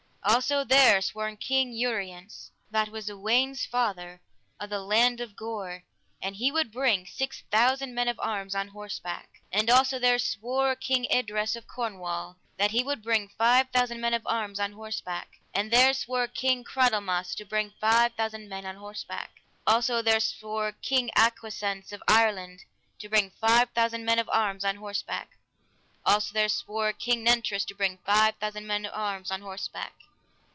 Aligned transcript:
Also 0.23 0.63
there 0.63 1.01
swore 1.01 1.35
King 1.35 1.71
Urience, 1.73 2.51
that 2.69 2.89
was 2.89 3.07
Sir 3.07 3.15
Uwain's 3.15 3.65
father, 3.65 4.21
of 4.59 4.69
the 4.69 4.79
land 4.79 5.19
of 5.19 5.35
Gore, 5.35 5.83
and 6.21 6.35
he 6.35 6.51
would 6.51 6.71
bring 6.71 7.07
six 7.07 7.41
thousand 7.49 7.95
men 7.95 8.07
of 8.07 8.19
arms 8.21 8.53
on 8.53 8.67
horseback. 8.67 9.41
Also 9.67 9.97
there 9.97 10.19
swore 10.19 10.75
King 10.75 11.07
Idres 11.11 11.55
of 11.55 11.65
Cornwall, 11.67 12.37
that 12.57 12.69
he 12.69 12.83
would 12.83 13.01
bring 13.01 13.29
five 13.29 13.69
thousand 13.73 13.99
men 13.99 14.13
of 14.13 14.21
arms 14.27 14.59
on 14.59 14.73
horseback. 14.73 15.39
Also 15.55 15.69
there 15.69 15.91
swore 15.93 16.27
King 16.27 16.63
Cradelmas 16.63 17.33
to 17.33 17.43
bring 17.43 17.73
five 17.81 18.13
thousand 18.13 18.47
men 18.47 18.63
on 18.63 18.75
horseback. 18.75 19.41
Also 19.65 20.03
there 20.03 20.19
swore 20.19 20.71
King 20.71 21.09
Agwisance 21.15 21.91
of 21.91 22.03
Ireland 22.07 22.59
to 22.99 23.09
bring 23.09 23.31
five 23.41 23.71
thousand 23.71 24.05
men 24.05 24.19
of 24.19 24.29
arms 24.31 24.63
on 24.63 24.75
horseback. 24.75 25.39
Also 26.05 26.31
there 26.31 26.47
swore 26.47 26.93
King 26.93 27.23
Nentres 27.23 27.65
to 27.65 27.73
bring 27.73 27.97
five 28.05 28.35
thousand 28.35 28.67
men 28.67 28.85
of 28.85 28.93
arms 28.93 29.31
on 29.31 29.41
horseback. 29.41 29.95